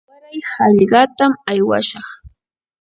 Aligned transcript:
waray 0.09 0.37
hallqatam 0.53 1.31
aywashaq. 1.51 2.07